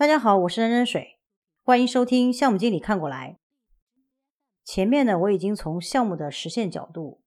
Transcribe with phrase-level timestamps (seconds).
[0.00, 1.18] 大家好，我是任任水，
[1.62, 3.38] 欢迎收听项目经理看过来。
[4.64, 7.20] 前面呢，我已经从项目的实现角度，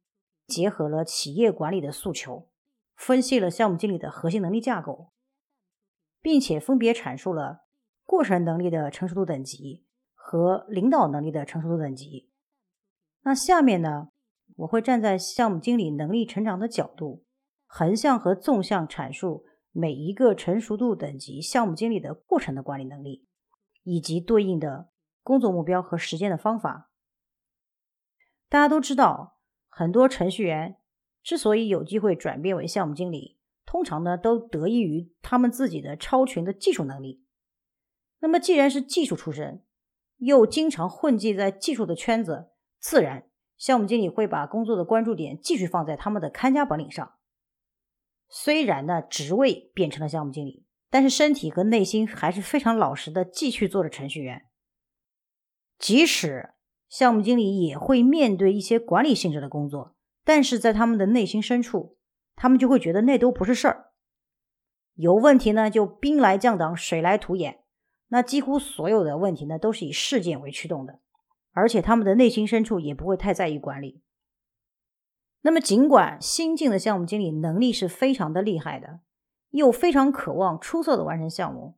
[0.47, 2.49] 结合了企业管理的诉求，
[2.95, 5.11] 分析了项目经理的核心能力架构，
[6.19, 7.65] 并且分别阐述了
[8.07, 12.31] 过程能力的成熟度等级和领导能力的成熟度等级。
[13.21, 14.07] 那下面呢，
[14.55, 17.23] 我会站在项目经理能力成长的角度，
[17.67, 19.45] 横向和纵向阐述。
[19.73, 23.27] 每一个成熟度等级项目经理的过程的管理能力，
[23.81, 24.89] 以及对应的
[25.23, 26.91] 工作目标和实践的方法。
[28.47, 30.77] 大家都知道，很多程序员
[31.23, 37.25] 之所以有机会转变为项目经理，通常呢都得益于他们自己的超群的技术能力。
[38.19, 39.63] 那么，既然是技术出身，
[40.17, 43.27] 又经常混迹在技术的圈子，自然
[43.57, 47.15] 项目经理会把工作的关注点继续放在他们的看家本领上。
[48.29, 54.45] 虽然呢，职位变成了项目经理，但是身体和内心还是非常老实的，继续做着程序员。
[55.77, 56.51] 即使
[56.87, 61.97] 项目经理也会面对一些管理性质的工作，但是在他们的内心深处，
[62.35, 63.91] 他们就会觉得那都不是事儿。
[64.95, 67.61] 有问题呢，就兵来将挡，水来土掩。
[68.09, 70.99] 那几乎所有的问题呢，都是以事件为驱动的，
[71.51, 74.01] 而且他们的内心深处也不会太在意管理。
[75.45, 79.01] 那么，尽管新进的项目经理能力是非常的厉害的，
[79.49, 81.75] 又非常渴望出色的完成项目，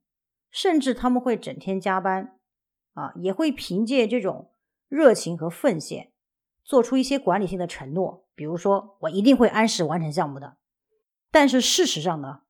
[0.52, 2.38] 甚至他们会整天加班，
[2.94, 4.52] 啊，也会凭借这种
[4.88, 6.12] 热情和奉献，
[6.64, 10.58] 做出一些管理性的承诺，比如说我一定会按时完成项目的。
[11.32, 12.42] 但是事实上呢，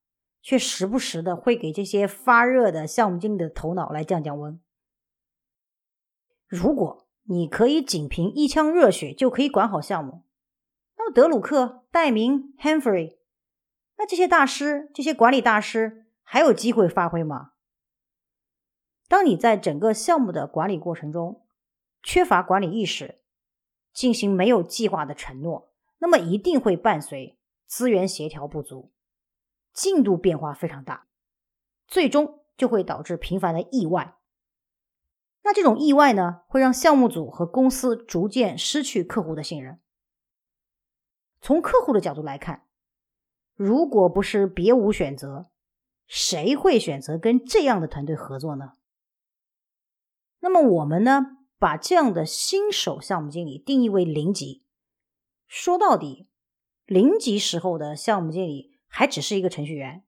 [0.42, 4.60] 却时不时的会给这些发热的项目经理的头脑来降降温。
[6.46, 10.24] 如果你可以仅凭一腔热血就可以管好项目，
[11.14, 13.18] 德鲁克、戴明、Henry，
[13.98, 17.52] 那这些大师、这些管理大师还有机会发挥吗？
[19.08, 21.46] 当你在整个项目的管理过程中
[22.02, 23.20] 缺乏管理意识，
[23.94, 28.92] 进行没有计划的承诺，那么一定会伴随资源协调不足、
[29.72, 31.08] 进度变化非常大，
[31.88, 34.16] 最终就会导致频繁的意外。
[35.44, 39.80] 那这种意外呢，会让项目组和公司逐渐失去客户的信任。
[41.45, 42.66] 从客户的角度来看，
[43.53, 45.51] 如果不是别无选择，
[46.07, 48.72] 谁会选择跟这样的团队合作呢？
[50.39, 54.63] 那么我们呢，把这样的新手项目经理定义为零级。
[55.45, 56.28] 说到底，
[56.88, 60.03] 零级时候的项目经理还只是一个程序员。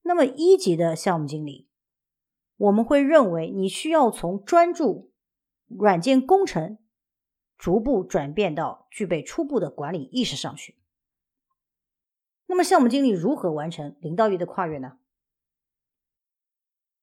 [0.00, 1.68] 那么一级的项目经理，
[2.56, 5.12] 我们会认为你需要从专注
[5.68, 6.78] 软件工程。
[7.56, 10.76] 逐步转变到具备初步的管理意识上去。
[12.46, 14.98] 那么，项目经理如何完成零到一的跨越呢？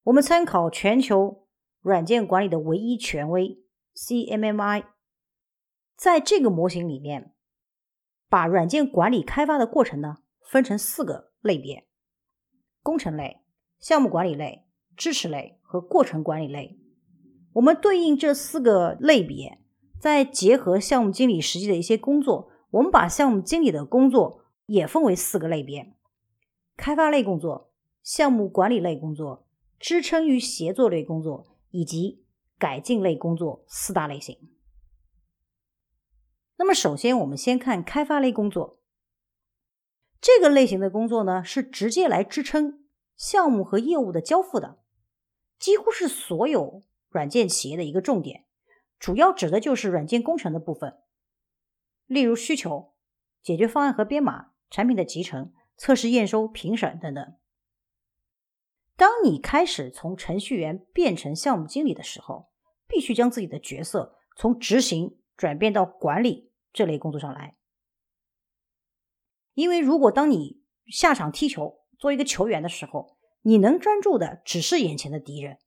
[0.03, 1.47] 我们参考全球
[1.79, 3.63] 软件管理的唯一权威
[3.95, 4.85] CMMI，
[5.95, 7.34] 在这个模型里面，
[8.29, 11.88] 把软件管理开发的过程呢分成四个类别：
[12.84, 13.41] 工程类、
[13.79, 16.79] 项目管理类、支持类和过程管理类。
[17.53, 19.59] 我们对应这四个类别。
[20.01, 25.94] 再结合项目经理实际的一些工作，我们把项目经理的工作也分为四个类别：
[26.75, 29.47] 开发类工作、项目管理类工作、
[29.79, 32.25] 支撑与协作类工作以及
[32.57, 34.35] 改进类工作四大类型。
[36.57, 38.79] 那么，首先我们先看开发类工作，
[40.19, 42.85] 这个类型的工作呢，是直接来支撑
[43.16, 44.79] 项目和业务的交付的，
[45.59, 48.45] 几乎是所有软件企业的一个重点。
[49.01, 51.00] 主要指的就是软件工程的部分，
[52.06, 52.93] 例如需求、
[53.41, 57.35] 解决方案和编码、产品的集成、测试、验收、评审等等。
[58.96, 62.52] 当你开始从程序员变成项目经理的时候，
[62.87, 67.58] 必须将自己的角色从执行转变到管理这类工作上来。
[69.55, 75.58] 因为如果当你下场踢球做一个球员的时候，你能专注的只是眼前的敌人。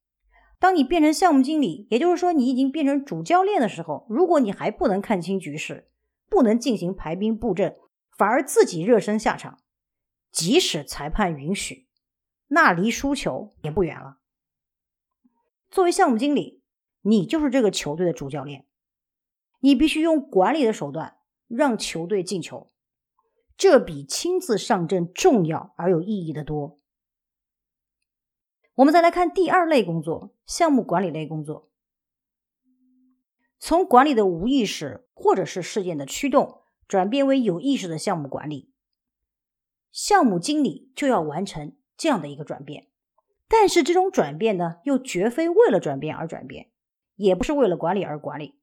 [0.65, 5.91] 当你变成项目经理，也就是说你已经变成主教练的时候，如果你还不能看清局势，
[6.31, 7.77] 不能进行排兵布阵，
[8.17, 9.59] 反而自己热身下场，
[10.33, 11.87] 即使裁判允许，
[12.49, 14.17] 那离输球也不远了。
[15.71, 16.63] 作为项目经理，
[17.03, 18.65] 你就是这个球队的主教练，
[19.61, 22.71] 你必须用管理的手段让球队进球，
[23.59, 26.79] 这比亲自上阵重要而有意义的多。
[28.77, 31.71] 我们再来看第二类工作，项目管理类工作。
[33.61, 38.73] 从管理的无意识或者是事件的驱动，转变为有意识的项目管理，
[39.93, 42.89] 项目经理就要完成这样的一个转变。
[43.47, 46.71] 但是这种转变呢，又绝非为了转变而转变，
[47.15, 48.57] 也不是为了管理而管理，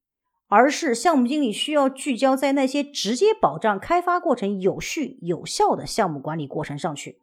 [0.47, 7.21] 而是项目经理需要聚焦在那些直接保障开发过程有序有效的项目管理过程上去。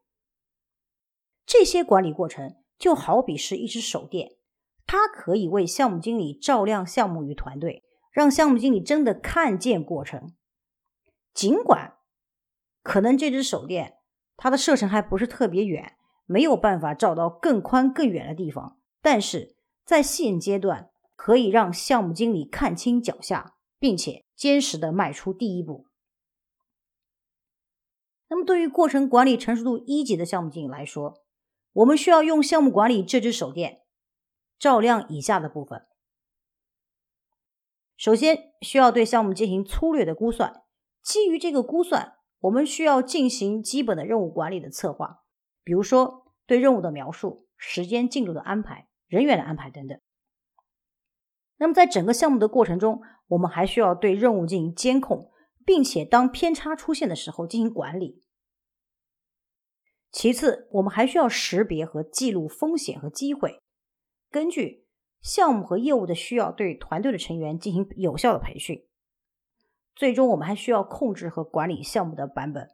[1.45, 4.37] 这些管理过程就好比是一只手电，
[4.87, 10.35] 它可以为项目经理照亮项目与团队，让项目经理真的看见过程。
[11.35, 11.99] 尽管
[12.83, 13.99] 可能这只手电
[14.37, 15.97] 它的射程还不是特别远。
[16.31, 25.87] 没有办法照到更宽更远的地方，但是在现阶段可以让项目经理看清脚下，并且坚实的迈出第一步。
[28.29, 31.23] 那么，对于过程管理成熟度一级的项目经理来说，
[31.79, 33.83] 我们需要用项目管理这只手电
[34.59, 35.87] 照亮以下的部分。
[37.97, 40.65] 首先，需要对项目进行粗略的估算，
[41.03, 45.23] 基于这个估算，我们需要进行基本的任务管理的策划。
[45.63, 50.01] 比如说，对任务的描述、时间进度的安排、人员的安排等等。
[51.59, 55.31] 那么，在整个项目的过程中，我们还需要对任务进行监控，
[55.65, 58.25] 并且当偏差出现的时候进行管理。
[60.19, 63.63] 其次，我们还需要识别和记录风险和机会，
[64.33, 64.85] 根据
[65.23, 68.85] 项目和业务的需要，对团队的成员进行有效的培训。
[69.95, 72.69] 最终，我们还需要控制和管理项目的版本。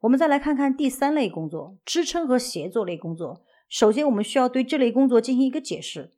[0.00, 3.44] 我们再来看看第三类工作——支撑和协作类工作。
[3.68, 6.16] 首先，我们需要对这类工作进行一个解释。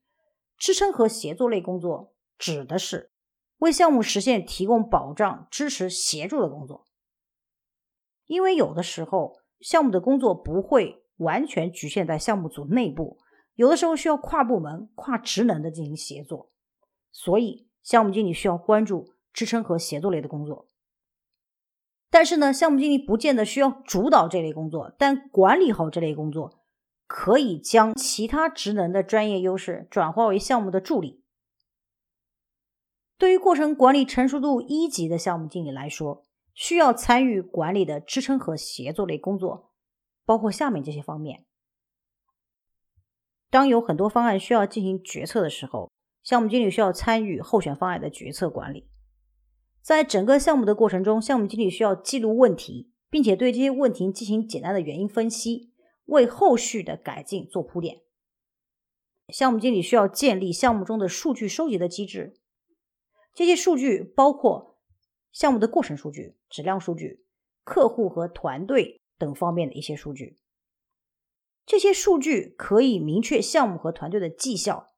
[0.57, 3.11] 支撑和协作类工作指的是
[3.59, 6.87] 为项目实现提供保障、支持、协助的工作。
[8.29, 13.19] 因为有的时候项目的工作不会完全局限在项目组内部，
[13.57, 16.53] 有的时候需要跨部门、跨职能的进行协作，
[17.11, 20.69] 所以项目经理需要关注支撑和协作类的工作。
[22.11, 26.63] 但是呢，项目经理不见得需要主导这类工作，但管理好这类工作，
[27.07, 31.23] 可以将其他职能的专业优势转化为项目的助力。
[33.19, 36.25] 对于过程管理成熟度一级的项目经理来说，
[36.59, 39.71] 需要参与管理的支撑和协作类工作，
[40.25, 41.47] 包括下面这些方面：
[43.49, 45.93] 当有很多方案需要进行决策的时候，
[46.25, 48.89] 项目经理需要参与候选方案的决策管理。
[49.81, 55.73] 在整个项目的过程中，项目经理需要记录问题，并且对这些问题进行简单的原因分析，
[56.07, 58.01] 为后续的改进做铺垫。
[59.29, 62.41] 项目经理需要建立项目中的数据收集的机制，
[63.33, 64.68] 这些数据包括
[65.33, 67.25] 项目的过程数据、质量数据、
[67.65, 70.39] 客户和团队等方面的一些数据。
[71.67, 74.95] 这些数据可以明确项目和团队的绩效，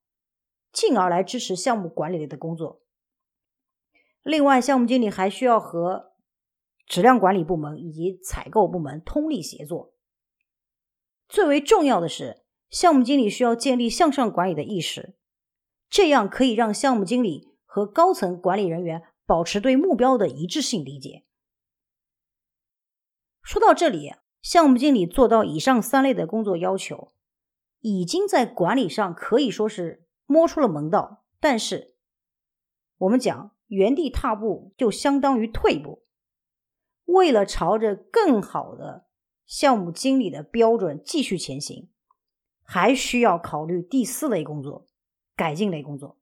[0.72, 2.82] 进而来支持项目管理类的工作。
[4.22, 6.12] 另外，项目经理还需要和
[6.86, 9.94] 质量管理部门以及采购部门通力协作。
[11.28, 15.14] 最为重要的是，项目经理需要建立向上管理的意识，
[15.88, 21.24] 这样可以让项目经理和高层管理人员保持对目标的一致性理解。
[23.44, 27.12] 说到这里，项目经理做到以上三类的工作要求，
[27.78, 31.24] 已经在管理上可以说是摸出了门道。
[31.38, 31.94] 但是，
[32.98, 33.52] 我们讲。
[33.68, 36.02] 原地踏步就相当于退步。
[37.04, 39.06] 为了朝着更好的
[39.46, 41.88] 项目经理的标准继续前行，
[42.64, 44.88] 还需要考虑第四类工作——
[45.36, 46.19] 改进类工作。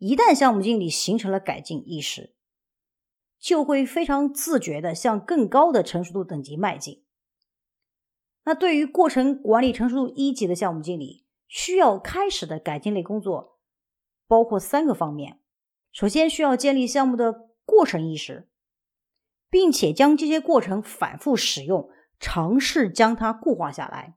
[0.00, 2.34] 一旦项目经理形成了改进意识，
[3.38, 7.04] 就会非常自觉的向更高的成熟度等级迈进。
[8.44, 13.58] 那对于过程管理成熟度一级的项目经理，需要开始的改进类工作。
[14.26, 15.40] 包括三个方面，
[15.92, 18.48] 首先需要建立项目的过程意识，
[19.50, 24.16] 并且将这些过程反复使用，尝试将它固化下来。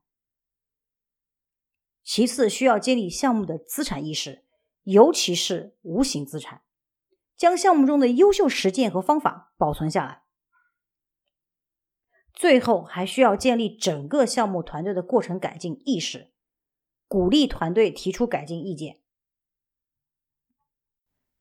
[2.06, 4.46] 其次，需要建立项目的资产意识，
[4.84, 6.62] 尤其是无形资产，
[7.36, 10.24] 将项目中的优秀实践和方法保存下来。
[12.34, 16.34] 最后，还需要建立整个项目团队的过程改进意识，
[17.08, 19.02] 鼓励团队提出改进意见。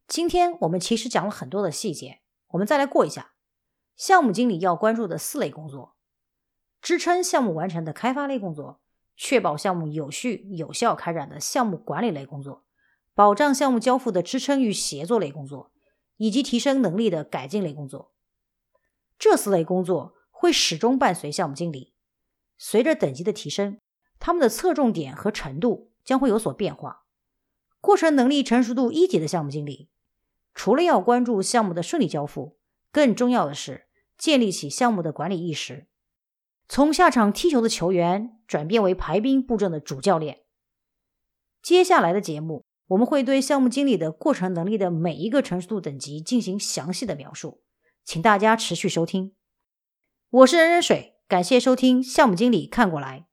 [0.06, 3.32] 今天我们其实讲了很多的细节，我们再来过一下
[3.96, 5.96] 项目经理要关注的四类工作：
[6.82, 8.82] 支撑项目完成的开发类工作，
[9.16, 12.66] 确保项目有序有效开展的项目管理类工作，
[13.14, 15.70] 保障项目交付的支撑与协作类工作，
[16.16, 18.12] 以及提升能力的改进类工作。
[19.18, 21.92] 这四类工作会始终伴随项目经理，
[22.58, 23.78] 随着等级的提升，
[24.18, 27.04] 他们的侧重点和程度将会有所变化。
[27.80, 29.88] 过程能力成熟度一级的项目经理。
[30.54, 32.58] 除了要关注项目的顺利交付，
[32.90, 33.86] 更重要的是
[34.18, 35.86] 建立起项目的管理意识，
[36.68, 40.42] 从下场踢球的球员转变为排兵布阵的主教练。
[41.62, 47.62] 接下来的节目，我们会对项目经理的过程能力的每一个成熟度等级进行详细的描述，
[48.04, 49.34] 请大家持续收听。
[50.30, 53.26] 我是任任水，感谢收听项目经理看过来。